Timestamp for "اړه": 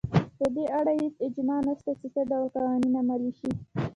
0.79-0.93